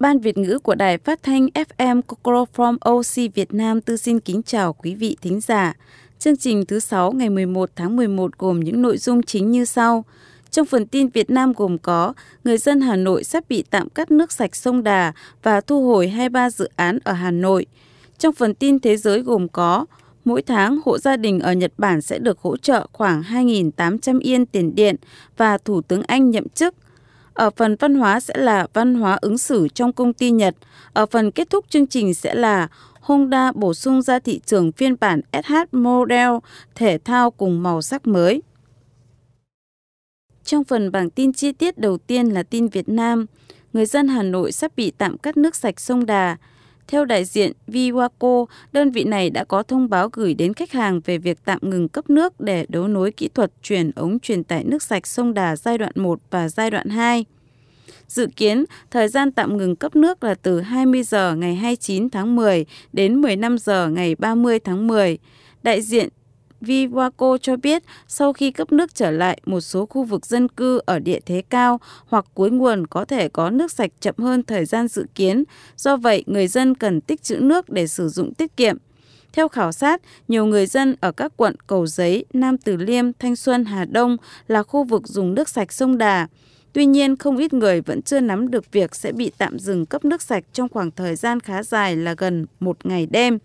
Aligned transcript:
Ban 0.00 0.18
Việt 0.18 0.38
ngữ 0.38 0.58
của 0.58 0.74
Đài 0.74 0.98
Phát 0.98 1.22
thanh 1.22 1.46
FM 1.46 2.02
Kokoro 2.02 2.44
from 2.56 2.76
OC 2.90 3.34
Việt 3.34 3.54
Nam 3.54 3.80
tư 3.80 3.96
xin 3.96 4.20
kính 4.20 4.42
chào 4.42 4.72
quý 4.72 4.94
vị 4.94 5.16
thính 5.22 5.40
giả. 5.40 5.74
Chương 6.18 6.36
trình 6.36 6.66
thứ 6.66 6.80
6 6.80 7.12
ngày 7.12 7.30
11 7.30 7.70
tháng 7.76 7.96
11 7.96 8.38
gồm 8.38 8.60
những 8.60 8.82
nội 8.82 8.98
dung 8.98 9.22
chính 9.22 9.50
như 9.50 9.64
sau. 9.64 10.04
Trong 10.50 10.66
phần 10.66 10.86
tin 10.86 11.08
Việt 11.08 11.30
Nam 11.30 11.52
gồm 11.52 11.78
có, 11.78 12.14
người 12.44 12.58
dân 12.58 12.80
Hà 12.80 12.96
Nội 12.96 13.24
sắp 13.24 13.44
bị 13.48 13.64
tạm 13.70 13.88
cắt 13.88 14.10
nước 14.10 14.32
sạch 14.32 14.56
sông 14.56 14.82
Đà 14.82 15.12
và 15.42 15.60
thu 15.60 15.88
hồi 15.88 16.08
23 16.08 16.50
dự 16.50 16.68
án 16.76 16.98
ở 17.04 17.12
Hà 17.12 17.30
Nội. 17.30 17.66
Trong 18.18 18.34
phần 18.34 18.54
tin 18.54 18.78
thế 18.78 18.96
giới 18.96 19.20
gồm 19.20 19.48
có, 19.48 19.86
mỗi 20.24 20.42
tháng 20.42 20.78
hộ 20.84 20.98
gia 20.98 21.16
đình 21.16 21.40
ở 21.40 21.52
Nhật 21.52 21.72
Bản 21.78 22.00
sẽ 22.00 22.18
được 22.18 22.38
hỗ 22.38 22.56
trợ 22.56 22.86
khoảng 22.92 23.22
2.800 23.22 24.18
yên 24.20 24.46
tiền 24.46 24.74
điện 24.74 24.96
và 25.36 25.58
Thủ 25.58 25.82
tướng 25.82 26.02
Anh 26.02 26.30
nhậm 26.30 26.48
chức– 26.48 26.74
ở 27.38 27.50
phần 27.56 27.76
văn 27.78 27.94
hóa 27.94 28.20
sẽ 28.20 28.34
là 28.36 28.66
văn 28.72 28.94
hóa 28.94 29.18
ứng 29.20 29.38
xử 29.38 29.68
trong 29.68 29.92
công 29.92 30.12
ty 30.12 30.30
Nhật. 30.30 30.54
Ở 30.92 31.06
phần 31.06 31.30
kết 31.30 31.50
thúc 31.50 31.64
chương 31.68 31.86
trình 31.86 32.14
sẽ 32.14 32.34
là 32.34 32.68
Honda 33.00 33.52
bổ 33.52 33.74
sung 33.74 34.02
ra 34.02 34.18
thị 34.18 34.40
trường 34.46 34.72
phiên 34.72 34.96
bản 35.00 35.20
SH 35.32 35.54
Model 35.72 36.30
thể 36.74 36.98
thao 37.04 37.30
cùng 37.30 37.62
màu 37.62 37.82
sắc 37.82 38.06
mới. 38.06 38.42
Trong 40.44 40.64
phần 40.64 40.92
bảng 40.92 41.10
tin 41.10 41.32
chi 41.32 41.52
tiết 41.52 41.78
đầu 41.78 41.98
tiên 41.98 42.28
là 42.28 42.42
tin 42.42 42.68
Việt 42.68 42.88
Nam, 42.88 43.26
người 43.72 43.86
dân 43.86 44.08
Hà 44.08 44.22
Nội 44.22 44.52
sắp 44.52 44.72
bị 44.76 44.92
tạm 44.98 45.18
cắt 45.18 45.36
nước 45.36 45.56
sạch 45.56 45.80
sông 45.80 46.06
Đà. 46.06 46.36
Theo 46.88 47.04
đại 47.04 47.24
diện 47.24 47.52
Viwaco, 47.66 48.46
đơn 48.72 48.90
vị 48.90 49.04
này 49.04 49.30
đã 49.30 49.44
có 49.44 49.62
thông 49.62 49.88
báo 49.88 50.08
gửi 50.12 50.34
đến 50.34 50.54
khách 50.54 50.72
hàng 50.72 51.00
về 51.04 51.18
việc 51.18 51.38
tạm 51.44 51.58
ngừng 51.62 51.88
cấp 51.88 52.10
nước 52.10 52.40
để 52.40 52.66
đấu 52.68 52.88
nối 52.88 53.12
kỹ 53.12 53.28
thuật 53.34 53.52
chuyển 53.62 53.90
ống 53.96 54.18
truyền 54.18 54.44
tải 54.44 54.64
nước 54.64 54.82
sạch 54.82 55.06
sông 55.06 55.34
Đà 55.34 55.56
giai 55.56 55.78
đoạn 55.78 55.92
1 55.94 56.20
và 56.30 56.48
giai 56.48 56.70
đoạn 56.70 56.88
2. 56.88 57.24
Dự 58.08 58.26
kiến, 58.36 58.64
thời 58.90 59.08
gian 59.08 59.32
tạm 59.32 59.56
ngừng 59.56 59.76
cấp 59.76 59.96
nước 59.96 60.24
là 60.24 60.34
từ 60.34 60.60
20 60.60 61.02
giờ 61.02 61.34
ngày 61.34 61.54
29 61.54 62.10
tháng 62.10 62.36
10 62.36 62.66
đến 62.92 63.20
15 63.20 63.58
giờ 63.58 63.88
ngày 63.88 64.14
30 64.14 64.58
tháng 64.58 64.86
10. 64.86 65.18
Đại 65.62 65.82
diện 65.82 66.08
Vivaco 66.60 67.38
cho 67.38 67.56
biết 67.56 67.82
sau 68.08 68.32
khi 68.32 68.50
cấp 68.50 68.72
nước 68.72 68.94
trở 68.94 69.10
lại, 69.10 69.40
một 69.46 69.60
số 69.60 69.86
khu 69.86 70.04
vực 70.04 70.26
dân 70.26 70.48
cư 70.48 70.80
ở 70.86 70.98
địa 70.98 71.20
thế 71.26 71.42
cao 71.48 71.80
hoặc 72.06 72.24
cuối 72.34 72.50
nguồn 72.50 72.86
có 72.86 73.04
thể 73.04 73.28
có 73.28 73.50
nước 73.50 73.72
sạch 73.72 73.90
chậm 74.00 74.14
hơn 74.18 74.42
thời 74.42 74.64
gian 74.64 74.88
dự 74.88 75.06
kiến. 75.14 75.44
Do 75.76 75.96
vậy, 75.96 76.24
người 76.26 76.48
dân 76.48 76.74
cần 76.74 77.00
tích 77.00 77.22
trữ 77.22 77.36
nước 77.36 77.70
để 77.70 77.86
sử 77.86 78.08
dụng 78.08 78.34
tiết 78.34 78.56
kiệm. 78.56 78.76
Theo 79.32 79.48
khảo 79.48 79.72
sát, 79.72 80.02
nhiều 80.28 80.46
người 80.46 80.66
dân 80.66 80.96
ở 81.00 81.12
các 81.12 81.32
quận 81.36 81.54
Cầu 81.66 81.86
Giấy, 81.86 82.24
Nam 82.32 82.58
Từ 82.58 82.76
Liêm, 82.76 83.12
Thanh 83.12 83.36
Xuân, 83.36 83.64
Hà 83.64 83.84
Đông 83.84 84.16
là 84.48 84.62
khu 84.62 84.84
vực 84.84 85.08
dùng 85.08 85.34
nước 85.34 85.48
sạch 85.48 85.72
sông 85.72 85.98
Đà. 85.98 86.26
Tuy 86.72 86.86
nhiên, 86.86 87.16
không 87.16 87.36
ít 87.36 87.52
người 87.52 87.80
vẫn 87.80 88.02
chưa 88.02 88.20
nắm 88.20 88.50
được 88.50 88.72
việc 88.72 88.94
sẽ 88.94 89.12
bị 89.12 89.30
tạm 89.38 89.58
dừng 89.58 89.86
cấp 89.86 90.04
nước 90.04 90.22
sạch 90.22 90.44
trong 90.52 90.68
khoảng 90.68 90.90
thời 90.90 91.16
gian 91.16 91.40
khá 91.40 91.62
dài 91.62 91.96
là 91.96 92.14
gần 92.18 92.46
một 92.60 92.86
ngày 92.86 93.06
đêm. 93.06 93.38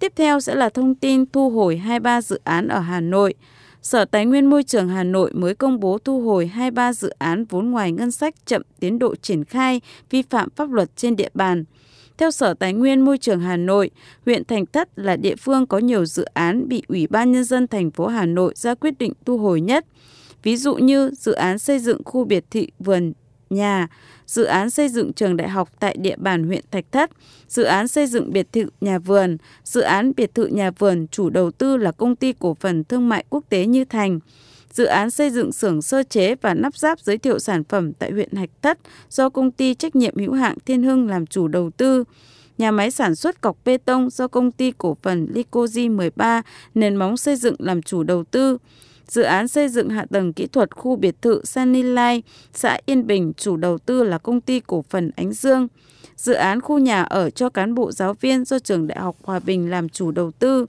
Tiếp 0.00 0.12
theo 0.16 0.40
sẽ 0.40 0.54
là 0.54 0.68
thông 0.68 0.94
tin 0.94 1.24
thu 1.32 1.50
hồi 1.50 1.76
23 1.76 2.22
dự 2.22 2.40
án 2.44 2.68
ở 2.68 2.80
Hà 2.80 3.00
Nội. 3.00 3.34
Sở 3.82 4.04
Tài 4.04 4.26
nguyên 4.26 4.46
Môi 4.46 4.62
trường 4.62 4.88
Hà 4.88 5.04
Nội 5.04 5.32
mới 5.32 5.54
công 5.54 5.80
bố 5.80 5.98
thu 5.98 6.20
hồi 6.20 6.46
23 6.46 6.92
dự 6.92 7.10
án 7.18 7.44
vốn 7.44 7.70
ngoài 7.70 7.92
ngân 7.92 8.10
sách 8.10 8.34
chậm 8.46 8.62
tiến 8.80 8.98
độ 8.98 9.16
triển 9.16 9.44
khai, 9.44 9.80
vi 10.10 10.22
phạm 10.22 10.48
pháp 10.56 10.70
luật 10.70 10.96
trên 10.96 11.16
địa 11.16 11.28
bàn. 11.34 11.64
Theo 12.18 12.30
Sở 12.30 12.54
Tài 12.54 12.72
nguyên 12.72 13.00
Môi 13.00 13.18
trường 13.18 13.40
Hà 13.40 13.56
Nội, 13.56 13.90
huyện 14.26 14.44
Thành 14.44 14.66
Thất 14.66 14.88
là 14.98 15.16
địa 15.16 15.36
phương 15.36 15.66
có 15.66 15.78
nhiều 15.78 16.04
dự 16.04 16.24
án 16.24 16.68
bị 16.68 16.82
Ủy 16.88 17.06
ban 17.06 17.32
Nhân 17.32 17.44
dân 17.44 17.68
thành 17.68 17.90
phố 17.90 18.06
Hà 18.06 18.26
Nội 18.26 18.52
ra 18.56 18.74
quyết 18.74 18.98
định 18.98 19.12
thu 19.24 19.38
hồi 19.38 19.60
nhất. 19.60 19.86
Ví 20.42 20.56
dụ 20.56 20.74
như 20.74 21.10
dự 21.18 21.32
án 21.32 21.58
xây 21.58 21.78
dựng 21.78 22.02
khu 22.04 22.24
biệt 22.24 22.44
thị 22.50 22.68
vườn 22.78 23.12
nhà, 23.50 23.88
dự 24.26 24.44
án 24.44 24.70
xây 24.70 24.88
dựng 24.88 25.12
trường 25.12 25.36
đại 25.36 25.48
học 25.48 25.68
tại 25.80 25.96
địa 25.98 26.16
bàn 26.16 26.44
huyện 26.44 26.64
Thạch 26.70 26.84
Thất, 26.92 27.10
dự 27.48 27.62
án 27.62 27.88
xây 27.88 28.06
dựng 28.06 28.32
biệt 28.32 28.52
thự 28.52 28.64
nhà 28.80 28.98
vườn, 28.98 29.36
dự 29.64 29.80
án 29.80 30.12
biệt 30.16 30.34
thự 30.34 30.46
nhà 30.46 30.70
vườn 30.70 31.06
chủ 31.10 31.30
đầu 31.30 31.50
tư 31.50 31.76
là 31.76 31.92
công 31.92 32.16
ty 32.16 32.32
cổ 32.38 32.56
phần 32.60 32.84
thương 32.84 33.08
mại 33.08 33.24
quốc 33.30 33.44
tế 33.48 33.66
Như 33.66 33.84
Thành, 33.84 34.20
dự 34.72 34.84
án 34.84 35.10
xây 35.10 35.30
dựng 35.30 35.52
xưởng 35.52 35.82
sơ 35.82 36.02
chế 36.02 36.34
và 36.34 36.54
nắp 36.54 36.76
ráp 36.76 37.00
giới 37.00 37.18
thiệu 37.18 37.38
sản 37.38 37.64
phẩm 37.64 37.92
tại 37.92 38.10
huyện 38.10 38.36
Thạch 38.36 38.50
Thất 38.62 38.78
do 39.10 39.28
công 39.28 39.50
ty 39.50 39.74
trách 39.74 39.96
nhiệm 39.96 40.16
hữu 40.16 40.32
hạn 40.32 40.56
Thiên 40.66 40.82
Hưng 40.82 41.08
làm 41.08 41.26
chủ 41.26 41.48
đầu 41.48 41.70
tư, 41.70 42.04
nhà 42.58 42.70
máy 42.70 42.90
sản 42.90 43.14
xuất 43.14 43.40
cọc 43.40 43.56
bê 43.64 43.78
tông 43.78 44.10
do 44.10 44.28
công 44.28 44.52
ty 44.52 44.72
cổ 44.78 44.96
phần 45.02 45.26
Licoji 45.34 45.96
13 45.96 46.42
nền 46.74 46.96
móng 46.96 47.16
xây 47.16 47.36
dựng 47.36 47.54
làm 47.58 47.82
chủ 47.82 48.02
đầu 48.02 48.24
tư, 48.24 48.58
Dự 49.10 49.22
án 49.22 49.48
xây 49.48 49.68
dựng 49.68 49.88
hạ 49.88 50.06
tầng 50.10 50.32
kỹ 50.32 50.46
thuật 50.46 50.76
khu 50.76 50.96
biệt 50.96 51.22
thự 51.22 51.44
Sunny 51.44 51.82
Life, 51.82 52.20
xã 52.54 52.78
Yên 52.86 53.06
Bình, 53.06 53.32
chủ 53.36 53.56
đầu 53.56 53.78
tư 53.78 54.02
là 54.02 54.18
công 54.18 54.40
ty 54.40 54.60
cổ 54.60 54.84
phần 54.90 55.10
Ánh 55.16 55.32
Dương. 55.32 55.68
Dự 56.16 56.32
án 56.32 56.60
khu 56.60 56.78
nhà 56.78 57.02
ở 57.02 57.30
cho 57.30 57.48
cán 57.48 57.74
bộ 57.74 57.92
giáo 57.92 58.14
viên 58.14 58.44
do 58.44 58.58
trường 58.58 58.86
Đại 58.86 58.98
học 58.98 59.16
Hòa 59.22 59.38
Bình 59.38 59.70
làm 59.70 59.88
chủ 59.88 60.10
đầu 60.10 60.30
tư. 60.30 60.66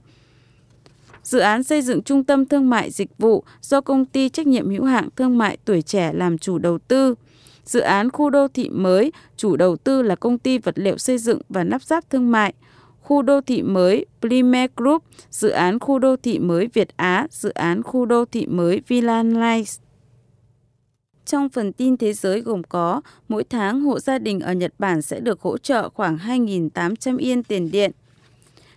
Dự 1.22 1.38
án 1.38 1.62
xây 1.62 1.82
dựng 1.82 2.02
trung 2.02 2.24
tâm 2.24 2.46
thương 2.46 2.70
mại 2.70 2.90
dịch 2.90 3.10
vụ 3.18 3.44
do 3.60 3.80
công 3.80 4.04
ty 4.04 4.28
trách 4.28 4.46
nhiệm 4.46 4.70
hữu 4.70 4.84
hạn 4.84 5.08
thương 5.16 5.38
mại 5.38 5.58
tuổi 5.64 5.82
trẻ 5.82 6.12
làm 6.14 6.38
chủ 6.38 6.58
đầu 6.58 6.78
tư. 6.78 7.14
Dự 7.64 7.80
án 7.80 8.10
khu 8.10 8.30
đô 8.30 8.48
thị 8.48 8.68
mới, 8.68 9.12
chủ 9.36 9.56
đầu 9.56 9.76
tư 9.76 10.02
là 10.02 10.14
công 10.14 10.38
ty 10.38 10.58
vật 10.58 10.78
liệu 10.78 10.98
xây 10.98 11.18
dựng 11.18 11.40
và 11.48 11.64
nắp 11.64 11.82
ráp 11.82 12.10
thương 12.10 12.30
mại 12.30 12.54
khu 13.02 13.22
đô 13.22 13.40
thị 13.40 13.62
mới 13.62 14.06
Primer 14.20 14.70
Group, 14.76 15.04
dự 15.30 15.48
án 15.48 15.78
khu 15.78 15.98
đô 15.98 16.16
thị 16.16 16.38
mới 16.38 16.66
Việt 16.66 16.96
Á, 16.96 17.26
dự 17.30 17.50
án 17.50 17.82
khu 17.82 18.06
đô 18.06 18.24
thị 18.24 18.46
mới 18.46 18.82
Villa 18.88 19.22
Nice. 19.22 19.72
Trong 21.24 21.48
phần 21.48 21.72
tin 21.72 21.96
thế 21.96 22.12
giới 22.12 22.40
gồm 22.40 22.62
có, 22.62 23.00
mỗi 23.28 23.44
tháng 23.44 23.80
hộ 23.80 24.00
gia 24.00 24.18
đình 24.18 24.40
ở 24.40 24.52
Nhật 24.52 24.72
Bản 24.78 25.02
sẽ 25.02 25.20
được 25.20 25.40
hỗ 25.40 25.58
trợ 25.58 25.88
khoảng 25.88 26.16
2.800 26.16 27.18
yên 27.18 27.42
tiền 27.42 27.70
điện. 27.70 27.92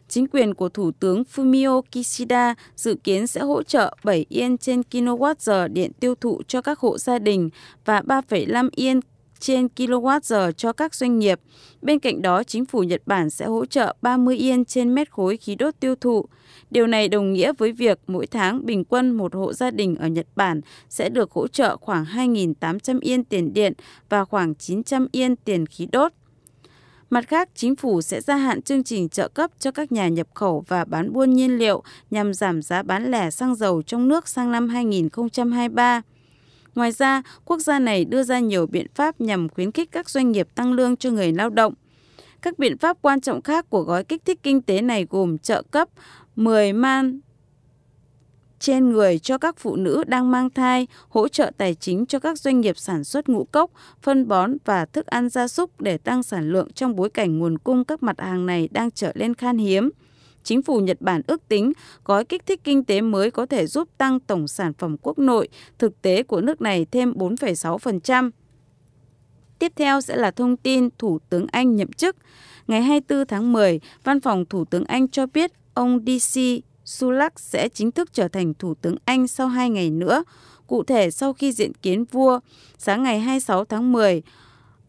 Chính 0.08 0.28
quyền 0.28 0.53
của 0.53 0.69
Thủ 0.69 0.91
tướng 0.91 1.24
Fumio 1.35 1.81
Kishida 1.81 2.56
dự 2.75 2.96
kiến 3.03 3.28
sẽ 3.28 3.41
hỗ 3.41 3.64
trợ 3.64 3.96
7 4.03 4.25
yên 4.30 4.58
trên 4.58 4.81
kWh 4.91 5.74
điện 5.74 5.91
tiêu 6.00 6.16
thụ 6.16 6.41
cho 6.47 6.62
các 6.62 6.80
hộ 6.80 6.97
gia 6.97 7.19
đình 7.19 7.50
và 7.85 8.02
3,5 8.02 8.69
yên 8.75 9.00
trên 9.45 9.67
kWh 9.75 10.51
cho 10.51 10.73
các 10.73 10.95
doanh 10.95 11.19
nghiệp. 11.19 11.39
Bên 11.81 12.00
cạnh 12.00 12.22
đó, 12.22 12.44
chính 12.44 12.66
phủ 12.66 12.83
Nhật 12.83 13.01
Bản 13.06 13.29
sẽ 13.29 13.45
hỗ 13.45 13.66
trợ 13.66 13.95
30 14.01 14.38
yên 14.38 14.66
trên 14.66 14.95
mét 14.95 15.11
khối 15.11 15.38
khí 15.38 15.56
đốt 15.56 15.73
tiêu 15.79 15.95
thụ. 15.95 16.25
Điều 16.72 16.88
này 16.88 17.07
đồng 17.07 17.33
nghĩa 17.33 17.53
với 17.57 17.72
việc 17.72 18.00
mỗi 18.07 18.28
tháng 18.28 18.66
bình 18.66 18.84
quân 18.84 19.11
một 19.11 19.35
hộ 19.35 19.53
gia 19.53 19.72
đình 19.72 19.95
ở 19.95 20.07
Nhật 20.07 20.28
Bản 20.35 20.61
sẽ 20.89 21.09
được 21.09 21.31
hỗ 21.31 21.47
trợ 21.47 21.78
khoảng 21.78 22.05
2.800 22.05 23.00
yên 23.01 23.23
tiền 23.23 23.53
điện 23.53 23.73
và 24.09 24.25
khoảng 24.25 24.55
900 24.55 25.07
yên 25.11 25.35
tiền 25.35 25.66
khí 25.66 25.88
đốt. 25.91 26.11
Mặt 27.09 27.28
khác, 27.28 27.50
chính 27.55 27.75
phủ 27.75 28.01
sẽ 28.01 28.22
gia 28.22 28.35
hạn 28.35 28.61
chương 28.61 28.84
trình 28.84 29.09
trợ 29.09 29.28
cấp 29.28 29.51
cho 29.59 29.72
các 29.72 29.91
nhà 29.91 30.07
nhập 30.07 30.28
khẩu 30.34 30.63
và 30.67 30.85
bán 30.85 31.13
buôn 31.13 31.34
nhiên 31.34 31.57
liệu 31.57 31.84
nhằm 32.11 32.34
giảm 32.34 32.61
giá 32.61 32.84
bán 32.84 33.11
lẻ 33.11 33.29
xăng 33.29 33.55
dầu 33.55 33.81
trong 33.81 34.07
nước 34.07 34.28
sang 34.28 34.51
năm 34.51 34.69
2023. 34.69 36.01
Ngoài 36.75 36.91
ra, 36.91 37.22
quốc 37.46 37.59
gia 37.59 37.80
này 37.80 38.06
đưa 38.06 38.24
ra 38.24 38.40
nhiều 38.40 38.68
biện 38.68 38.88
pháp 38.96 39.22
nhằm 39.22 39.50
khuyến 39.50 39.72
khích 39.72 39.91
các 39.91 40.09
doanh 40.09 40.31
nghiệp 40.31 40.47
tăng 40.56 40.74
lương 40.74 40.96
cho 40.96 41.12
người 41.12 41.31
lao 41.34 41.50
động. 41.50 41.74
Các 42.41 42.59
biện 42.59 42.78
pháp 42.78 42.97
quan 43.02 43.22
trọng 43.22 43.41
khác 43.41 43.69
của 43.69 43.81
gói 43.81 44.03
kích 44.03 44.25
thích 44.25 44.40
kinh 44.44 44.62
tế 44.62 44.81
này 44.81 45.08
gồm 45.09 45.38
trợ 45.38 45.62
cấp 45.72 45.90
10 46.35 46.74
man 46.74 47.19
trên 48.59 48.90
người 48.90 49.19
cho 49.19 49.38
các 49.38 49.56
phụ 49.58 49.75
nữ 49.75 50.03
đang 50.08 50.31
mang 50.31 50.50
thai, 50.50 50.88
hỗ 51.09 51.28
trợ 51.28 51.52
tài 51.58 51.75
chính 51.75 52.06
cho 52.06 52.19
các 52.19 52.40
doanh 52.40 52.62
nghiệp 52.62 52.78
sản 52.78 53.03
xuất 53.03 53.30
ngũ 53.30 53.44
cốc, 53.44 53.72
phân 54.02 54.28
bón 54.28 54.58
và 54.66 54.85
thức 54.85 55.06
ăn 55.06 55.30
gia 55.30 55.47
súc 55.47 55.81
để 55.81 55.97
tăng 55.97 56.24
sản 56.24 56.50
lượng 56.50 56.72
trong 56.74 56.96
bối 56.96 57.09
cảnh 57.09 57.40
nguồn 57.40 57.58
cung 57.58 57.85
các 57.85 58.03
mặt 58.03 58.19
hàng 58.19 58.46
này 58.46 58.69
đang 58.72 58.91
trở 58.91 59.12
lên 59.16 59.34
khan 59.34 59.58
hiếm 59.58 59.90
chính 60.45 60.61
phủ 60.61 60.79
Nhật 60.79 61.01
Bản 61.01 61.22
ước 61.28 61.47
tính 61.47 61.73
gói 62.03 62.25
kích 62.25 62.45
thích 62.45 62.61
kinh 62.63 62.83
tế 62.83 63.01
mới 63.01 63.31
có 63.31 63.45
thể 63.45 63.67
giúp 63.67 63.89
tăng 63.97 64.19
tổng 64.19 64.47
sản 64.47 64.73
phẩm 64.73 64.97
quốc 65.01 65.19
nội 65.19 65.47
thực 65.78 66.01
tế 66.01 66.23
của 66.23 66.41
nước 66.41 66.61
này 66.61 66.85
thêm 66.91 67.11
4,6%. 67.11 68.31
Tiếp 69.59 69.72
theo 69.75 70.01
sẽ 70.01 70.16
là 70.16 70.31
thông 70.31 70.57
tin 70.57 70.89
Thủ 70.97 71.19
tướng 71.29 71.46
Anh 71.52 71.75
nhậm 71.75 71.93
chức. 71.93 72.16
Ngày 72.67 72.81
24 72.81 73.28
tháng 73.28 73.53
10, 73.53 73.79
Văn 74.03 74.20
phòng 74.20 74.46
Thủ 74.46 74.66
tướng 74.66 74.85
Anh 74.85 75.08
cho 75.08 75.25
biết 75.25 75.52
ông 75.73 75.99
DC 76.05 76.40
Sulak 76.85 77.40
sẽ 77.40 77.70
chính 77.70 77.91
thức 77.91 78.14
trở 78.14 78.28
thành 78.28 78.53
Thủ 78.53 78.73
tướng 78.73 78.96
Anh 79.05 79.28
sau 79.28 79.47
2 79.47 79.70
ngày 79.70 79.90
nữa. 79.90 80.23
Cụ 80.67 80.84
thể, 80.84 81.11
sau 81.11 81.34
khi 81.34 81.52
diện 81.52 81.73
kiến 81.73 82.05
vua, 82.11 82.40
sáng 82.78 83.03
ngày 83.03 83.20
26 83.20 83.66
tháng 83.66 83.91
10, 83.91 84.22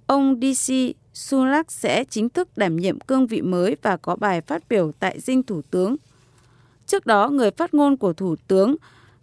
ông 0.07 0.41
DC 0.41 0.75
Sunak 1.17 1.73
sẽ 1.73 2.05
chính 2.05 2.29
thức 2.29 2.49
đảm 2.57 2.77
nhiệm 2.77 3.01
cương 3.01 3.27
vị 3.27 3.43
mới 3.43 3.77
và 3.83 3.97
có 3.97 4.17
bài 4.17 4.41
phát 4.41 4.69
biểu 4.69 4.93
tại 4.99 5.21
dinh 5.21 5.43
Thủ 5.43 5.63
tướng. 5.71 5.97
Trước 6.87 7.07
đó, 7.07 7.29
người 7.29 7.51
phát 7.51 7.75
ngôn 7.75 7.97
của 7.97 8.13
Thủ 8.13 8.37
tướng 8.49 8.77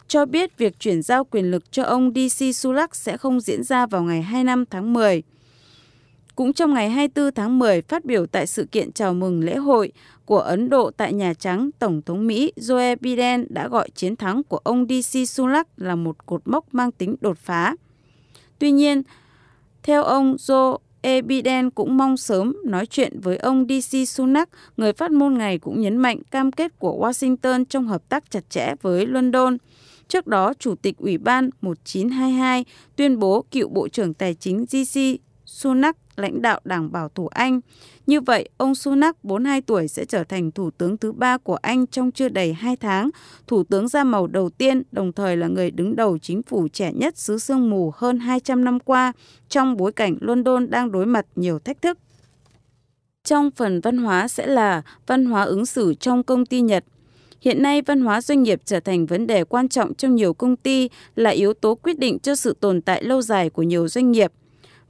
cho 0.07 0.25
biết 0.25 0.57
việc 0.57 0.79
chuyển 0.79 1.01
giao 1.01 1.23
quyền 1.23 1.51
lực 1.51 1.71
cho 1.71 1.83
ông 1.83 2.11
DC 2.15 2.55
Sulak 2.55 2.95
sẽ 2.95 3.17
không 3.17 3.39
diễn 3.39 3.63
ra 3.63 3.85
vào 3.85 4.03
ngày 4.03 4.21
25 4.21 4.65
tháng 4.65 4.93
10. 4.93 5.23
Cũng 6.35 6.53
trong 6.53 6.73
ngày 6.73 6.89
24 6.89 7.33
tháng 7.33 7.59
10, 7.59 7.81
phát 7.81 8.05
biểu 8.05 8.25
tại 8.25 8.47
sự 8.47 8.65
kiện 8.71 8.91
chào 8.91 9.13
mừng 9.13 9.43
lễ 9.43 9.55
hội 9.55 9.91
của 10.25 10.39
Ấn 10.39 10.69
Độ 10.69 10.91
tại 10.91 11.13
Nhà 11.13 11.33
Trắng, 11.33 11.69
Tổng 11.79 12.01
thống 12.01 12.27
Mỹ 12.27 12.51
Joe 12.55 12.95
Biden 13.01 13.45
đã 13.49 13.67
gọi 13.67 13.89
chiến 13.89 14.15
thắng 14.15 14.43
của 14.43 14.57
ông 14.57 14.85
DC 14.87 15.19
Sulak 15.27 15.67
là 15.77 15.95
một 15.95 16.25
cột 16.25 16.41
mốc 16.45 16.73
mang 16.73 16.91
tính 16.91 17.15
đột 17.21 17.37
phá. 17.37 17.75
Tuy 18.59 18.71
nhiên, 18.71 19.03
theo 19.83 20.03
ông 20.03 20.35
Joe 20.35 20.77
Ebiden 21.05 21.69
cũng 21.69 21.97
mong 21.97 22.17
sớm 22.17 22.53
nói 22.65 22.85
chuyện 22.85 23.19
với 23.19 23.37
ông 23.37 23.65
DC 23.67 23.97
Sunak, 24.07 24.49
người 24.77 24.93
phát 24.93 25.11
ngôn 25.11 25.37
này 25.37 25.57
cũng 25.57 25.81
nhấn 25.81 25.97
mạnh 25.97 26.19
cam 26.31 26.51
kết 26.51 26.79
của 26.79 27.07
Washington 27.07 27.65
trong 27.65 27.87
hợp 27.87 28.09
tác 28.09 28.31
chặt 28.31 28.49
chẽ 28.49 28.73
với 28.81 29.05
London. 29.05 29.57
Trước 30.07 30.27
đó, 30.27 30.53
Chủ 30.59 30.75
tịch 30.75 30.97
Ủy 30.97 31.17
ban 31.17 31.49
1922 31.61 32.65
tuyên 32.95 33.19
bố 33.19 33.45
cựu 33.51 33.69
Bộ 33.69 33.87
trưởng 33.87 34.13
Tài 34.13 34.33
chính 34.33 34.65
DC 34.65 34.99
Sunak 35.53 35.97
lãnh 36.15 36.41
đạo 36.41 36.59
Đảng 36.63 36.91
Bảo 36.91 37.09
thủ 37.09 37.27
Anh. 37.27 37.59
Như 38.07 38.21
vậy, 38.21 38.49
ông 38.57 38.75
Sunak, 38.75 39.23
42 39.23 39.61
tuổi, 39.61 39.87
sẽ 39.87 40.05
trở 40.05 40.23
thành 40.23 40.51
Thủ 40.51 40.71
tướng 40.71 40.97
thứ 40.97 41.11
ba 41.11 41.37
của 41.37 41.55
Anh 41.55 41.87
trong 41.87 42.11
chưa 42.11 42.29
đầy 42.29 42.53
2 42.53 42.75
tháng. 42.75 43.09
Thủ 43.47 43.63
tướng 43.63 43.87
da 43.87 44.03
màu 44.03 44.27
đầu 44.27 44.49
tiên, 44.49 44.81
đồng 44.91 45.13
thời 45.13 45.37
là 45.37 45.47
người 45.47 45.71
đứng 45.71 45.95
đầu 45.95 46.17
chính 46.17 46.43
phủ 46.43 46.67
trẻ 46.67 46.93
nhất 46.93 47.17
xứ 47.17 47.37
sương 47.37 47.69
mù 47.69 47.91
hơn 47.95 48.19
200 48.19 48.63
năm 48.63 48.79
qua, 48.79 49.13
trong 49.49 49.77
bối 49.77 49.91
cảnh 49.91 50.17
London 50.21 50.69
đang 50.69 50.91
đối 50.91 51.05
mặt 51.05 51.25
nhiều 51.35 51.59
thách 51.59 51.81
thức. 51.81 51.97
Trong 53.23 53.51
phần 53.51 53.81
văn 53.81 53.97
hóa 53.97 54.27
sẽ 54.27 54.47
là 54.47 54.81
văn 55.07 55.25
hóa 55.25 55.43
ứng 55.43 55.65
xử 55.65 55.93
trong 55.93 56.23
công 56.23 56.45
ty 56.45 56.61
Nhật. 56.61 56.85
Hiện 57.41 57.63
nay, 57.63 57.81
văn 57.81 58.01
hóa 58.01 58.21
doanh 58.21 58.43
nghiệp 58.43 58.61
trở 58.65 58.79
thành 58.79 59.05
vấn 59.05 59.27
đề 59.27 59.43
quan 59.43 59.69
trọng 59.69 59.93
trong 59.93 60.15
nhiều 60.15 60.33
công 60.33 60.55
ty, 60.55 60.89
là 61.15 61.29
yếu 61.29 61.53
tố 61.53 61.75
quyết 61.75 61.99
định 61.99 62.19
cho 62.19 62.35
sự 62.35 62.55
tồn 62.59 62.81
tại 62.81 63.03
lâu 63.03 63.21
dài 63.21 63.49
của 63.49 63.63
nhiều 63.63 63.87
doanh 63.87 64.11
nghiệp. 64.11 64.31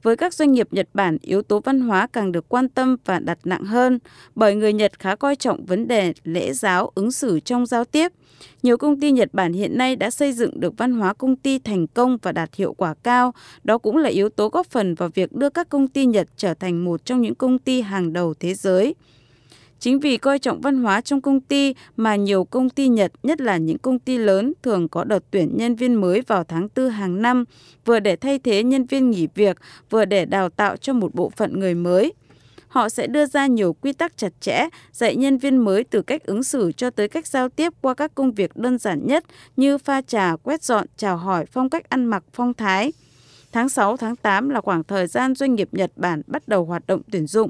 Với 0.04 0.16
các 0.16 0.34
doanh 0.34 0.52
nghiệp 0.52 0.68
Nhật 0.72 0.90
Bản, 0.94 1.18
yếu 1.22 1.42
tố 1.42 1.60
văn 1.60 1.82
hóa 1.82 2.08
càng 2.14 2.32
được 2.32 2.50
quan 2.50 2.70
tâm 2.70 2.96
và 3.06 3.20
đặt 3.20 3.40
nặng 3.44 3.64
hơn, 3.64 4.00
bởi 4.36 4.56
người 4.56 4.74
Nhật 4.74 5.00
khá 5.00 5.16
coi 5.16 5.36
trọng 5.36 5.66
vấn 5.66 5.88
đề 5.88 6.14
lễ 6.24 6.54
giáo, 6.54 6.92
ứng 6.96 7.12
xử 7.12 7.40
trong 7.40 7.66
giao 7.66 7.86
tiếp. 7.86 8.12
Nhiều 8.64 8.78
công 8.78 9.00
ty 9.00 9.12
Nhật 9.12 9.30
Bản 9.34 9.54
hiện 9.54 9.78
nay 9.78 9.96
đã 9.96 10.10
xây 10.10 10.34
dựng 10.34 10.60
được 10.60 10.74
văn 10.78 10.94
hóa 10.94 11.14
công 11.14 11.36
ty 11.36 11.60
thành 11.60 11.88
công 11.88 12.18
và 12.22 12.32
đạt 12.32 12.56
hiệu 12.56 12.74
quả 12.74 12.94
cao. 13.04 13.34
Đó 13.64 13.78
cũng 13.78 13.98
là 13.98 14.10
yếu 14.10 14.30
tố 14.30 14.50
góp 14.50 14.68
phần 14.68 14.96
vào 14.96 15.10
việc 15.14 15.32
đưa 15.32 15.50
các 15.50 15.70
công 15.70 15.88
ty 15.88 16.06
Nhật 16.06 16.28
trở 16.38 16.54
thành 16.54 16.86
một 16.86 17.06
trong 17.06 17.22
những 17.22 17.36
công 17.36 17.60
ty 17.60 17.82
hàng 17.82 18.14
đầu 18.14 18.34
thế 18.40 18.54
giới. 18.54 18.96
Chính 19.84 20.00
vì 20.00 20.18
coi 20.18 20.40
trọng 20.40 20.62
văn 20.62 20.84
hóa 20.84 21.02
trong 21.02 21.22
công 21.22 21.42
ty 21.42 21.76
mà 21.96 22.16
nhiều 22.16 22.44
công 22.44 22.70
ty 22.70 22.88
Nhật, 22.88 23.12
nhất 23.24 23.42
là 23.42 23.58
những 23.58 23.78
công 23.78 24.00
ty 24.00 24.18
lớn, 24.18 24.54
thường 24.64 24.90
có 24.90 25.04
đợt 25.04 25.24
tuyển 25.32 25.58
nhân 25.58 25.76
viên 25.76 25.96
mới 25.96 26.22
vào 26.28 26.44
tháng 26.44 26.68
4 26.76 26.90
hàng 26.90 27.22
năm, 27.22 27.46
vừa 27.86 28.00
để 28.00 28.16
thay 28.16 28.40
thế 28.40 28.64
nhân 28.64 28.86
viên 28.86 29.12
nghỉ 29.12 29.28
việc, 29.36 29.58
vừa 29.90 30.06
để 30.06 30.26
đào 30.26 30.50
tạo 30.50 30.78
cho 30.78 30.94
một 30.94 31.16
bộ 31.16 31.30
phận 31.30 31.60
người 31.60 31.76
mới. 31.76 32.14
Họ 32.68 32.90
sẽ 32.90 33.08
đưa 33.08 33.26
ra 33.26 33.48
nhiều 33.48 33.74
quy 33.74 33.94
tắc 33.94 34.18
chặt 34.18 34.34
chẽ, 34.40 34.68
dạy 34.92 35.16
nhân 35.16 35.38
viên 35.38 35.58
mới 35.58 35.84
từ 35.84 36.02
cách 36.02 36.24
ứng 36.24 36.44
xử 36.44 36.72
cho 36.72 36.90
tới 36.90 37.08
cách 37.08 37.28
giao 37.28 37.50
tiếp 37.50 37.74
qua 37.82 37.94
các 37.94 38.16
công 38.16 38.32
việc 38.32 38.56
đơn 38.56 38.78
giản 38.78 39.08
nhất 39.08 39.24
như 39.58 39.78
pha 39.78 40.02
trà, 40.02 40.36
quét 40.44 40.64
dọn, 40.64 40.88
chào 40.98 41.18
hỏi, 41.18 41.46
phong 41.46 41.70
cách 41.70 41.90
ăn 41.90 42.06
mặc, 42.06 42.24
phong 42.34 42.54
thái. 42.54 42.94
Tháng 43.52 43.70
6, 43.70 43.98
tháng 43.98 44.16
8 44.16 44.50
là 44.50 44.62
khoảng 44.62 44.84
thời 44.84 45.08
gian 45.08 45.36
doanh 45.36 45.56
nghiệp 45.56 45.70
Nhật 45.72 45.92
Bản 45.96 46.22
bắt 46.28 46.48
đầu 46.48 46.66
hoạt 46.66 46.88
động 46.88 47.02
tuyển 47.12 47.28
dụng. 47.28 47.50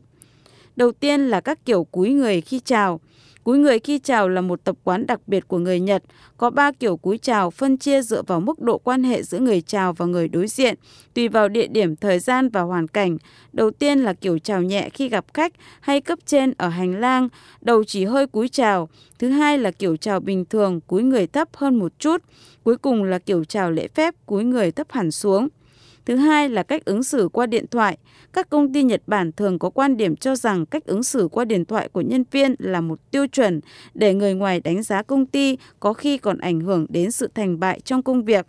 Đầu 0.75 0.91
tiên 0.91 1.21
là 1.21 1.41
các 1.41 1.65
kiểu 1.65 1.83
cúi 1.83 2.09
người 2.09 2.41
khi 2.41 2.59
chào. 2.59 2.99
Cúi 3.43 3.57
người 3.57 3.79
khi 3.79 3.99
chào 3.99 4.29
là 4.29 4.41
một 4.41 4.63
tập 4.63 4.75
quán 4.83 5.05
đặc 5.07 5.19
biệt 5.27 5.47
của 5.47 5.57
người 5.57 5.79
Nhật. 5.79 6.03
Có 6.37 6.49
ba 6.49 6.71
kiểu 6.71 6.97
cúi 6.97 7.17
chào 7.17 7.51
phân 7.51 7.77
chia 7.77 8.01
dựa 8.01 8.21
vào 8.21 8.39
mức 8.39 8.61
độ 8.61 8.77
quan 8.77 9.03
hệ 9.03 9.23
giữa 9.23 9.39
người 9.39 9.61
chào 9.61 9.93
và 9.93 10.05
người 10.05 10.27
đối 10.27 10.47
diện, 10.47 10.75
tùy 11.13 11.27
vào 11.27 11.49
địa 11.49 11.67
điểm, 11.67 11.95
thời 11.95 12.19
gian 12.19 12.49
và 12.49 12.61
hoàn 12.61 12.87
cảnh. 12.87 13.17
Đầu 13.53 13.71
tiên 13.71 13.99
là 13.99 14.13
kiểu 14.13 14.39
chào 14.39 14.61
nhẹ 14.61 14.89
khi 14.89 15.09
gặp 15.09 15.25
khách 15.33 15.53
hay 15.81 16.01
cấp 16.01 16.19
trên 16.25 16.53
ở 16.57 16.69
hành 16.69 16.99
lang, 16.99 17.29
đầu 17.61 17.83
chỉ 17.83 18.05
hơi 18.05 18.27
cúi 18.27 18.49
chào. 18.49 18.89
Thứ 19.19 19.29
hai 19.29 19.57
là 19.57 19.71
kiểu 19.71 19.97
chào 19.97 20.19
bình 20.19 20.45
thường, 20.45 20.81
cúi 20.81 21.03
người 21.03 21.27
thấp 21.27 21.47
hơn 21.53 21.75
một 21.75 21.91
chút. 21.99 22.23
Cuối 22.63 22.77
cùng 22.77 23.03
là 23.03 23.19
kiểu 23.19 23.43
chào 23.43 23.71
lễ 23.71 23.87
phép, 23.87 24.15
cúi 24.25 24.43
người 24.43 24.71
thấp 24.71 24.87
hẳn 24.91 25.11
xuống. 25.11 25.47
Thứ 26.05 26.15
hai 26.15 26.49
là 26.49 26.63
cách 26.63 26.85
ứng 26.85 27.03
xử 27.03 27.29
qua 27.33 27.45
điện 27.45 27.65
thoại. 27.71 27.97
Các 28.33 28.49
công 28.49 28.73
ty 28.73 28.83
Nhật 28.83 29.01
Bản 29.07 29.31
thường 29.31 29.59
có 29.59 29.69
quan 29.69 29.97
điểm 29.97 30.15
cho 30.15 30.35
rằng 30.35 30.65
cách 30.65 30.85
ứng 30.85 31.03
xử 31.03 31.27
qua 31.31 31.45
điện 31.45 31.65
thoại 31.65 31.89
của 31.89 32.01
nhân 32.01 32.23
viên 32.31 32.55
là 32.59 32.81
một 32.81 32.99
tiêu 33.11 33.27
chuẩn 33.27 33.61
để 33.93 34.13
người 34.13 34.33
ngoài 34.33 34.59
đánh 34.59 34.83
giá 34.83 35.01
công 35.01 35.25
ty, 35.25 35.57
có 35.79 35.93
khi 35.93 36.17
còn 36.17 36.37
ảnh 36.37 36.59
hưởng 36.59 36.85
đến 36.89 37.11
sự 37.11 37.29
thành 37.35 37.59
bại 37.59 37.79
trong 37.79 38.03
công 38.03 38.25
việc. 38.25 38.45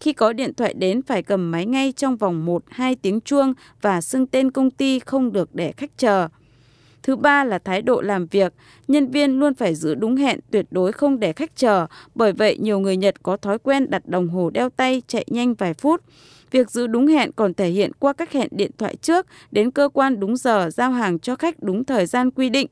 Khi 0.00 0.12
có 0.12 0.32
điện 0.32 0.54
thoại 0.54 0.74
đến 0.74 1.02
phải 1.02 1.22
cầm 1.22 1.50
máy 1.50 1.66
ngay 1.66 1.92
trong 1.92 2.16
vòng 2.16 2.46
1-2 2.76 2.96
tiếng 3.02 3.20
chuông 3.20 3.54
và 3.80 4.00
xưng 4.00 4.26
tên 4.26 4.50
công 4.50 4.70
ty 4.70 4.98
không 4.98 5.32
được 5.32 5.54
để 5.54 5.72
khách 5.72 5.98
chờ. 5.98 6.28
Thứ 7.02 7.16
ba 7.16 7.44
là 7.44 7.58
thái 7.58 7.82
độ 7.82 8.00
làm 8.00 8.26
việc, 8.26 8.54
nhân 8.88 9.10
viên 9.10 9.38
luôn 9.38 9.54
phải 9.54 9.74
giữ 9.74 9.94
đúng 9.94 10.16
hẹn, 10.16 10.40
tuyệt 10.50 10.66
đối 10.70 10.92
không 10.92 11.20
để 11.20 11.32
khách 11.32 11.56
chờ, 11.56 11.86
bởi 12.14 12.32
vậy 12.32 12.58
nhiều 12.60 12.78
người 12.78 12.96
Nhật 12.96 13.22
có 13.22 13.36
thói 13.36 13.58
quen 13.58 13.90
đặt 13.90 14.06
đồng 14.06 14.28
hồ 14.28 14.50
đeo 14.50 14.70
tay 14.70 15.02
chạy 15.06 15.24
nhanh 15.28 15.54
vài 15.54 15.74
phút. 15.74 16.02
Việc 16.56 16.70
giữ 16.70 16.86
đúng 16.86 17.06
hẹn 17.06 17.32
còn 17.32 17.54
thể 17.54 17.68
hiện 17.68 17.92
qua 17.98 18.12
cách 18.12 18.32
hẹn 18.32 18.48
điện 18.50 18.70
thoại 18.78 18.96
trước, 18.96 19.26
đến 19.50 19.70
cơ 19.70 19.88
quan 19.92 20.20
đúng 20.20 20.36
giờ, 20.36 20.70
giao 20.70 20.90
hàng 20.90 21.18
cho 21.18 21.36
khách 21.36 21.62
đúng 21.62 21.84
thời 21.84 22.06
gian 22.06 22.30
quy 22.30 22.48
định. 22.48 22.68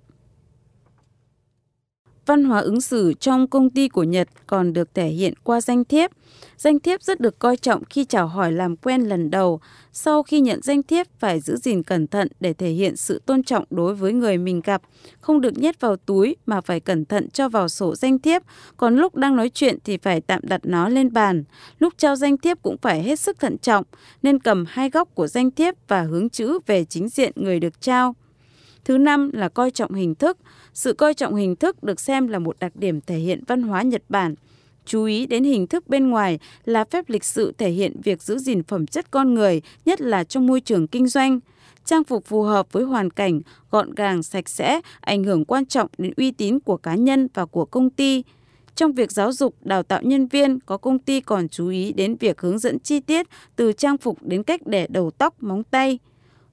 Văn 2.27 2.45
hóa 2.45 2.61
ứng 2.61 2.81
xử 2.81 3.13
trong 3.21 3.47
công 3.47 3.71
ty 3.71 3.89
của 3.89 4.03
Nhật 4.03 4.29
còn 4.47 4.73
được 4.73 4.95
thể 4.95 5.09
hiện 5.09 5.35
qua 5.43 5.61
danh 5.61 5.85
thiếp. 5.85 6.11
Danh 6.57 6.79
thiếp 6.79 7.03
rất 7.03 7.21
được 7.21 7.39
coi 7.39 7.57
trọng 7.57 7.85
khi 7.85 8.05
chào 8.05 8.27
hỏi 8.27 8.53
làm 8.53 8.77
quen 8.77 9.01
lần 9.01 9.31
đầu. 9.31 9.61
Sau 9.93 10.23
khi 10.23 10.41
nhận 10.41 10.63
danh 10.63 10.83
thiếp 10.83 11.07
phải 11.19 11.41
giữ 11.41 11.57
gìn 11.57 11.83
cẩn 11.83 12.07
thận 12.07 12.29
để 12.41 12.53
thể 12.53 12.71
hiện 12.71 12.97
sự 12.97 13.23
tôn 13.27 13.43
trọng 13.43 13.65
đối 13.71 13.95
với 13.95 14.13
người 14.13 14.39
mình 14.39 14.61
gặp. 14.65 14.83
Không 15.21 15.41
được 15.41 15.59
nhét 15.59 15.81
vào 15.81 15.97
túi 15.97 16.37
mà 16.47 16.61
phải 16.61 16.81
cẩn 16.81 17.05
thận 17.05 17.29
cho 17.31 17.49
vào 17.49 17.69
sổ 17.69 17.95
danh 17.95 18.19
thiếp. 18.19 18.43
Còn 18.77 18.97
lúc 18.97 19.15
đang 19.15 19.37
nói 19.37 19.51
chuyện 19.55 19.79
thì 19.85 19.97
phải 19.97 20.21
tạm 20.21 20.41
đặt 20.43 20.61
nó 20.65 20.89
lên 20.89 21.13
bàn. 21.13 21.45
Lúc 21.79 21.93
trao 21.97 22.17
danh 22.17 22.39
thiếp 22.39 22.63
cũng 22.63 22.77
phải 22.83 23.03
hết 23.03 23.21
sức 23.21 23.41
thận 23.41 23.59
trọng, 23.59 23.85
nên 24.23 24.39
cầm 24.39 24.65
hai 24.69 24.91
góc 24.91 25.15
của 25.15 25.27
danh 25.27 25.51
thiếp 25.51 25.75
và 25.89 26.03
hướng 26.03 26.31
chữ 26.31 26.59
về 26.67 26.85
chính 26.85 27.09
diện 27.09 27.33
người 27.37 27.61
được 27.61 27.81
trao. 27.81 28.15
Thứ 28.85 28.99
năm 28.99 29.31
là 29.33 29.49
coi 29.49 29.71
trọng 29.71 29.95
hình 29.95 30.15
thức. 30.15 30.39
Sự 30.75 30.93
coi 30.93 31.15
trọng 31.15 31.35
hình 31.35 31.57
thức 31.57 31.83
được 31.83 32.01
xem 32.01 32.29
là 32.29 32.39
một 32.39 32.57
đặc 32.59 32.77
điểm 32.77 33.01
thể 33.01 33.17
hiện 33.17 33.45
văn 33.47 33.63
hóa 33.63 33.83
Nhật 33.83 34.03
Bản. 34.09 34.35
Chú 34.85 35.05
ý 35.05 35.27
đến 35.27 35.45
hình 35.45 35.67
thức 35.67 35.89
bên 35.89 36.11
ngoài 36.11 36.39
là 36.65 36.85
phép 36.85 37.05
lịch 37.09 37.25
sự 37.25 37.53
thể 37.59 37.71
hiện 37.71 38.01
việc 38.03 38.23
giữ 38.23 38.39
gìn 38.39 38.63
phẩm 38.63 38.87
chất 38.87 39.11
con 39.11 39.35
người, 39.35 39.63
nhất 39.85 40.01
là 40.01 40.25
trong 40.25 40.47
môi 40.47 40.61
trường 40.61 40.87
kinh 40.87 41.07
doanh. 41.07 41.41
Trang 41.85 42.05
phục 42.05 42.25
phù 42.27 42.43
hợp 42.43 42.73
với 42.73 42.85
hoàn 42.85 43.11
cảnh, 43.11 43.41
gọn 43.71 43.95
gàng, 43.95 44.23
sạch 44.23 44.49
sẽ, 44.49 44.81
ảnh 45.01 45.25
hưởng 45.25 45.45
quan 45.45 45.67
trọng 45.67 45.89
đến 45.99 46.13
uy 46.17 46.31
tín 46.31 46.61
của 46.61 46.77
cá 46.77 46.95
nhân 46.95 47.29
và 47.35 47.47
của 47.47 47.65
công 47.65 47.91
ty. 47.91 48.23
Trong 48.75 48.93
việc 48.93 49.13
giáo 49.13 49.33
dục, 49.33 49.55
đào 49.61 49.83
tạo 49.83 50.03
nhân 50.03 50.27
viên, 50.27 50.61
có 50.61 50.77
công 50.77 50.99
ty 50.99 51.21
còn 51.21 51.49
chú 51.49 51.69
ý 51.69 51.93
đến 51.93 52.17
việc 52.17 52.41
hướng 52.41 52.59
dẫn 52.59 52.79
chi 52.79 53.01
tiết 53.01 53.27
từ 53.57 53.73
trang 53.73 53.97
phục 53.97 54.23
đến 54.23 54.43
cách 54.43 54.67
để 54.67 54.87
đầu 54.91 55.11
tóc, 55.11 55.43
móng 55.43 55.63
tay. 55.65 55.99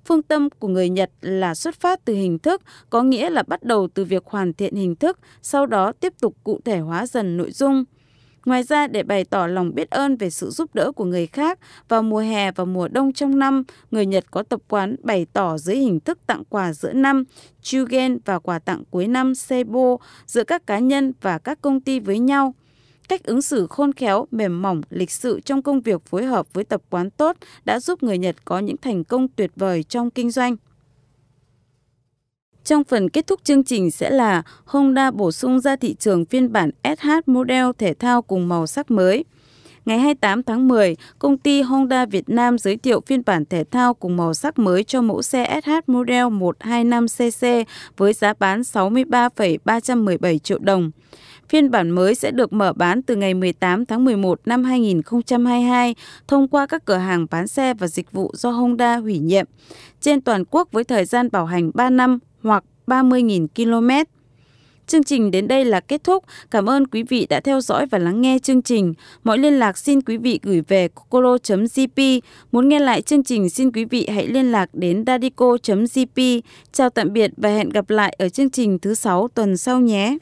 Phương 0.05 0.21
tâm 0.21 0.49
của 0.59 0.67
người 0.67 0.89
Nhật 0.89 1.11
là 1.21 1.55
xuất 1.55 1.75
phát 1.75 2.05
từ 2.05 2.13
hình 2.13 2.39
thức, 2.39 2.61
có 2.89 3.03
nghĩa 3.03 3.29
là 3.29 3.43
bắt 3.43 3.63
đầu 3.63 3.87
từ 3.93 4.05
việc 4.05 4.25
hoàn 4.25 4.53
thiện 4.53 4.75
hình 4.75 4.95
thức, 4.95 5.19
sau 5.41 5.65
đó 5.65 5.91
tiếp 5.91 6.13
tục 6.21 6.35
cụ 6.43 6.59
thể 6.65 6.79
hóa 6.79 7.05
dần 7.05 7.37
nội 7.37 7.51
dung. 7.51 7.83
Ngoài 8.45 8.63
ra, 8.63 8.87
để 8.87 9.03
bày 9.03 9.23
tỏ 9.23 9.47
lòng 9.47 9.75
biết 9.75 9.89
ơn 9.89 10.17
về 10.17 10.29
sự 10.29 10.49
giúp 10.49 10.75
đỡ 10.75 10.91
của 10.91 11.05
người 11.05 11.27
khác, 11.27 11.59
vào 11.89 12.03
mùa 12.03 12.19
hè 12.19 12.51
và 12.51 12.65
mùa 12.65 12.87
đông 12.87 13.13
trong 13.13 13.39
năm, 13.39 13.63
người 13.91 14.05
Nhật 14.05 14.25
có 14.31 14.43
tập 14.43 14.61
quán 14.69 14.95
bày 15.03 15.25
tỏ 15.33 15.57
dưới 15.57 15.75
hình 15.75 15.99
thức 15.99 16.19
tặng 16.27 16.43
quà 16.49 16.73
giữa 16.73 16.93
năm, 16.93 17.23
chugen 17.61 18.17
và 18.25 18.39
quà 18.39 18.59
tặng 18.59 18.83
cuối 18.91 19.07
năm 19.07 19.35
seibo 19.35 19.97
giữa 20.25 20.43
các 20.43 20.67
cá 20.67 20.79
nhân 20.79 21.13
và 21.21 21.37
các 21.37 21.61
công 21.61 21.81
ty 21.81 21.99
với 21.99 22.19
nhau. 22.19 22.53
Cách 23.09 23.23
ứng 23.23 23.41
xử 23.41 23.67
khôn 23.67 23.93
khéo, 23.93 24.27
mềm 24.31 24.61
mỏng, 24.61 24.81
lịch 24.89 25.11
sự 25.11 25.39
trong 25.45 25.61
công 25.61 25.81
việc 25.81 26.05
phối 26.05 26.25
hợp 26.25 26.53
với 26.53 26.63
tập 26.63 26.81
quán 26.89 27.09
tốt 27.09 27.37
đã 27.65 27.79
giúp 27.79 28.03
người 28.03 28.17
Nhật 28.17 28.35
có 28.45 28.59
những 28.59 28.77
thành 28.77 29.03
công 29.03 29.27
tuyệt 29.27 29.51
vời 29.55 29.83
trong 29.83 30.09
kinh 30.09 30.31
doanh. 30.31 30.55
Trong 32.63 32.83
phần 32.83 33.09
kết 33.09 33.27
thúc 33.27 33.39
chương 33.43 33.63
trình 33.63 33.91
sẽ 33.91 34.09
là 34.09 34.43
Honda 34.65 35.11
bổ 35.11 35.31
sung 35.31 35.59
ra 35.59 35.75
thị 35.75 35.95
trường 35.99 36.25
phiên 36.25 36.51
bản 36.51 36.69
SH 36.83 37.09
model 37.25 37.65
thể 37.77 37.93
thao 37.93 38.21
cùng 38.21 38.49
màu 38.49 38.67
sắc 38.67 38.91
mới. 38.91 39.25
Ngày 39.85 39.99
28 39.99 40.43
tháng 40.43 40.67
10, 40.67 40.95
công 41.19 41.37
ty 41.37 41.61
Honda 41.61 42.05
Việt 42.05 42.29
Nam 42.29 42.57
giới 42.57 42.77
thiệu 42.77 43.01
phiên 43.05 43.21
bản 43.25 43.45
thể 43.45 43.63
thao 43.63 43.93
cùng 43.93 44.17
màu 44.17 44.33
sắc 44.33 44.59
mới 44.59 44.83
cho 44.83 45.01
mẫu 45.01 45.21
xe 45.21 45.61
SH 45.63 45.71
model 45.87 46.25
125cc 46.25 47.65
với 47.97 48.13
giá 48.13 48.33
bán 48.39 48.63
63,317 48.63 50.39
triệu 50.39 50.59
đồng. 50.59 50.91
Phiên 51.49 51.71
bản 51.71 51.89
mới 51.89 52.15
sẽ 52.15 52.31
được 52.31 52.53
mở 52.53 52.73
bán 52.73 53.01
từ 53.01 53.15
ngày 53.15 53.33
18 53.33 53.85
tháng 53.85 54.05
11 54.05 54.39
năm 54.45 54.63
2022 54.63 55.95
thông 56.27 56.47
qua 56.47 56.65
các 56.65 56.85
cửa 56.85 56.95
hàng 56.95 57.25
bán 57.31 57.47
xe 57.47 57.73
và 57.73 57.87
dịch 57.87 58.11
vụ 58.11 58.31
do 58.33 58.51
Honda 58.51 58.97
hủy 58.97 59.19
nhiệm 59.19 59.45
trên 60.01 60.21
toàn 60.21 60.43
quốc 60.51 60.71
với 60.71 60.83
thời 60.83 61.05
gian 61.05 61.29
bảo 61.31 61.45
hành 61.45 61.71
3 61.73 61.89
năm 61.89 62.19
hoặc 62.43 62.63
30.000 62.87 63.47
km. 63.55 64.11
Chương 64.87 65.03
trình 65.03 65.31
đến 65.31 65.47
đây 65.47 65.65
là 65.65 65.79
kết 65.79 66.03
thúc. 66.03 66.23
Cảm 66.51 66.69
ơn 66.69 66.87
quý 66.87 67.03
vị 67.03 67.27
đã 67.29 67.39
theo 67.39 67.61
dõi 67.61 67.85
và 67.85 67.97
lắng 67.97 68.21
nghe 68.21 68.39
chương 68.43 68.61
trình. 68.61 68.93
Mọi 69.23 69.37
liên 69.37 69.53
lạc 69.53 69.77
xin 69.77 70.01
quý 70.01 70.17
vị 70.17 70.39
gửi 70.43 70.61
về 70.67 70.87
kokoro.gp. 70.87 72.01
Muốn 72.51 72.69
nghe 72.69 72.79
lại 72.79 73.01
chương 73.01 73.23
trình, 73.23 73.49
xin 73.49 73.71
quý 73.71 73.85
vị 73.85 74.07
hãy 74.13 74.27
liên 74.27 74.51
lạc 74.51 74.69
đến 74.73 75.03
dadico.gp. 75.07 76.21
Chào 76.71 76.89
tạm 76.89 77.13
biệt 77.13 77.31
và 77.37 77.49
hẹn 77.49 77.69
gặp 77.69 77.89
lại 77.89 78.15
ở 78.19 78.29
chương 78.29 78.49
trình 78.49 78.79
thứ 78.79 78.93
sáu 78.93 79.27
tuần 79.27 79.57
sau 79.57 79.79
nhé. 79.79 80.17